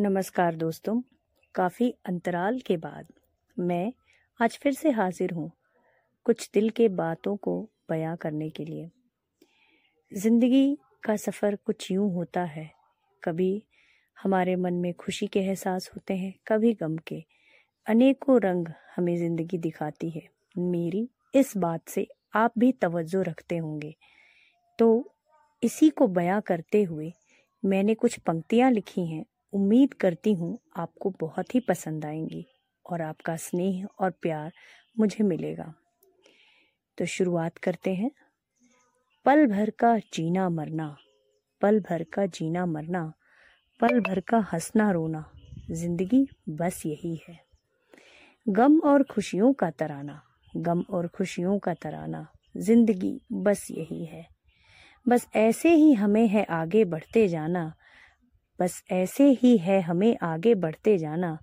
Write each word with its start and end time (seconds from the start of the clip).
नमस्कार 0.00 0.54
दोस्तों। 0.54 1.00
काफ़ी 1.54 1.94
अंतराल 2.06 2.60
के 2.60 2.76
बाद 2.76 3.06
मैं 3.56 3.92
आज 4.40 4.58
फिर 4.62 4.72
से 4.72 4.90
हाजिर 4.90 5.32
हूँ 5.32 5.50
कुछ 6.24 6.50
दिल 6.54 6.70
के 6.70 6.88
बातों 6.88 7.36
को 7.36 7.68
बयां 7.90 8.16
करने 8.16 8.50
के 8.50 8.64
लिए। 8.64 8.90
ज़िंदगी 10.12 10.78
का 11.04 11.16
सफ़र 11.16 11.56
कुछ 11.56 11.90
यूँ 11.90 12.14
होता 12.14 12.44
है। 12.44 12.70
कभी 13.22 13.62
हमारे 14.22 14.56
मन 14.56 14.74
में 14.74 14.94
खुशी 14.94 15.26
के 15.26 15.40
एहसास 15.40 15.90
होते 15.94 16.14
हैं, 16.14 16.34
कभी 16.48 16.72
गम 16.74 16.96
के। 16.96 17.24
अनेकों 17.86 18.40
रंग 18.40 18.68
हमें 18.96 19.16
ज़िंदगी 19.16 19.58
दिखाती 19.58 20.10
है। 20.10 20.22
मेरी 20.58 21.08
इस 21.34 21.56
बात 21.56 21.88
से 21.88 22.06
आप 22.34 22.52
भी 22.58 22.72
तवज्जो 22.72 23.22
रखते 23.22 23.56
होंगे। 23.56 23.94
तो 24.78 25.12
इसी 25.62 25.90
को 25.90 26.06
बयां 26.06 26.40
करते 26.40 26.82
हुए 26.82 27.12
मैंने 27.64 27.94
कुछ 27.94 28.18
पंक्तियाँ 28.18 28.70
लिखी 28.70 29.06
हैं 29.06 29.24
उम्मीद 29.52 29.94
करती 29.94 30.32
हूँ 30.32 30.58
आपको 30.76 31.10
बहुत 31.20 31.54
ही 31.54 31.60
पसंद 31.60 32.04
आएँगी 32.04 32.46
और 32.90 33.02
आपका 33.02 33.36
स्नेह 33.36 33.86
और 34.00 34.10
प्यार 34.10 34.52
मुझे 34.98 35.24
मिलेगा। 35.24 35.74
तो 36.98 37.06
शुरुआत 37.06 37.58
करते 37.58 37.94
हैं। 37.94 38.10
पल 39.24 39.46
भर 39.46 39.70
का 39.70 39.98
जीना 39.98 40.48
मरना, 40.48 40.96
पल 41.62 41.80
भर 41.80 42.02
का 42.02 42.26
जीना 42.26 42.66
मरना, 42.66 43.12
पल 43.80 44.00
भर 44.00 44.20
का 44.20 44.38
हंसना 44.52 44.90
रोना, 44.90 45.32
ज़िंदगी 45.70 46.28
बस 46.48 46.82
यही 46.86 47.20
है। 47.28 47.38
गम 48.48 48.78
और 48.78 49.02
खुशियों 49.02 49.52
का 49.52 49.70
तराना, 49.70 50.22
गम 50.56 50.80
और 50.90 51.08
खुशियों 51.08 51.58
का 51.58 51.74
तराना, 51.74 52.26
ज़िंदगी 52.56 53.20
बस 53.32 53.68
यही 53.70 54.04
है। 54.04 54.26
बस 55.08 55.28
ऐसे 55.34 55.74
ही 55.74 55.92
हमें 55.92 56.28
है 56.28 56.44
आगे 56.44 56.84
बढ़ते 56.84 57.28
जाना 57.28 57.74
बस 58.60 58.84
ऐसे 58.90 59.30
ही 59.30 59.56
है 59.56 59.80
हमें 59.80 60.16
आगे 60.22 60.54
बढ़ते 60.54 60.98
जाना, 60.98 61.38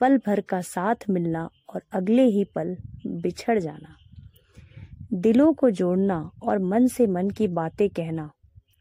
पल 0.00 0.18
भर 0.18 0.40
का 0.40 0.60
साथ 0.60 0.94
मिलना 1.10 1.50
और 1.74 1.82
अगले 1.92 2.22
ही 2.22 2.44
पल 2.44 2.76
बिछड़ 3.06 3.58
जाना। 3.58 3.96
दिलों 5.12 5.52
को 5.52 5.70
जोड़ना 5.70 6.30
और 6.42 6.58
मन 6.58 6.86
से 6.86 7.06
मन 7.06 7.30
की 7.30 7.48
बातें 7.48 7.90
कहना। 7.90 8.30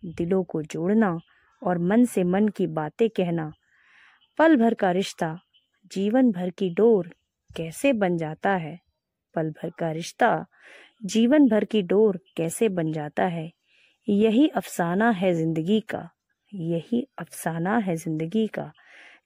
दिलों 0.05 0.43
को 0.43 0.61
जोड़ना 0.61 1.19
और 1.63 1.77
मन 1.77 2.05
से 2.05 2.23
मन 2.23 2.47
की 2.47 2.67
बातें 2.67 3.09
कहना। 3.09 3.51
पल 4.37 4.57
भर 4.57 4.73
का 4.73 4.91
रिश्ता, 4.91 5.39
जीवन 5.93 6.31
भर 6.31 6.49
की 6.49 6.69
डोर 6.69 7.15
कैसे 7.55 7.93
बन 7.93 8.17
जाता 8.17 8.55
है? 8.55 8.79
पल 9.35 9.49
भर 9.49 9.69
का 9.69 9.91
रिश्ता, 9.91 10.45
जीवन 11.05 11.47
भर 11.47 11.65
की 11.65 11.81
डोर 11.81 12.19
कैसे 12.37 12.69
बन 12.69 12.91
जाता 12.91 13.25
है? 13.25 13.51
यही 14.09 14.47
अफसाना 14.47 15.09
है 15.09 15.33
ज़िंदगी 15.33 15.79
का। 15.79 16.09
यही 16.55 17.07
अफसाना 17.17 17.77
है 17.77 17.95
ज़िंदगी 17.95 18.47
का, 18.47 18.71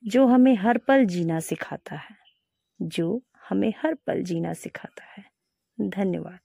जो 0.06 0.28
हमें 0.28 0.56
हर 0.56 0.78
पल 0.78 1.06
जीना 1.06 1.40
सिखाता 1.40 1.96
है। 1.96 2.16
जो 2.82 3.22
हमें 3.50 3.74
हर 3.84 3.94
पल 3.94 4.24
जीना 4.24 4.54
सिखाता 4.54 5.04
है। 5.04 5.26
धन्यवाद। 5.90 6.40